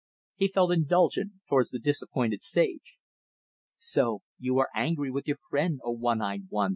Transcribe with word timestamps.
He 0.33 0.47
felt 0.47 0.71
indulgent 0.73 1.33
towards 1.47 1.69
the 1.69 1.77
disappointed 1.77 2.41
sage. 2.41 2.95
"So 3.75 4.23
you 4.39 4.57
are 4.57 4.69
angry 4.73 5.11
with 5.11 5.27
your 5.27 5.37
friend, 5.37 5.79
O 5.83 5.91
one 5.91 6.23
eyed 6.23 6.47
one!" 6.49 6.69